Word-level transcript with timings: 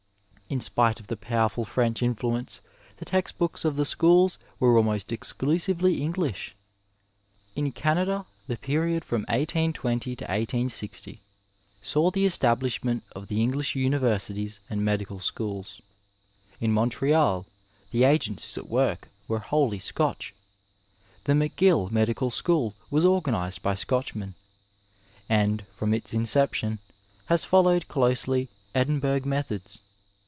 In 0.49 0.59
spite 0.59 0.99
of 0.99 1.07
the 1.07 1.15
powerful 1.15 1.63
French 1.63 2.03
influence 2.03 2.59
the 2.97 3.05
text 3.05 3.37
books 3.37 3.63
of 3.63 3.77
the 3.77 3.85
schools 3.85 4.37
were 4.59 4.75
almost 4.77 5.07
exdusiyely 5.07 6.01
English. 6.01 6.57
In 7.55 7.71
Canada 7.71 8.25
the 8.47 8.57
period 8.57 9.05
from 9.05 9.21
1820 9.29 10.13
to 10.17 10.25
1860 10.25 11.21
saw 11.81 12.11
the 12.11 12.25
estab 12.25 12.57
lishment 12.57 13.03
of 13.13 13.29
the 13.29 13.39
English 13.39 13.75
universities 13.77 14.59
and 14.69 14.83
medical 14.83 15.21
schools. 15.21 15.79
In 16.59 16.73
Montreal 16.73 17.45
the 17.91 18.03
agencies 18.03 18.57
at 18.57 18.67
work 18.67 19.07
were 19.29 19.39
wholly 19.39 19.79
Scotch. 19.79 20.35
The 21.23 21.31
McGill 21.33 21.89
Medical 21.91 22.29
School 22.29 22.75
was 22.89 23.05
organized 23.05 23.61
by 23.63 23.73
Scotchmen, 23.75 24.35
and 25.29 25.65
from 25.73 25.93
its 25.93 26.13
inception 26.13 26.79
has 27.27 27.45
followed 27.45 27.87
closely 27.87 28.49
Edinburgh 28.75 29.21
methods. 29.23 29.79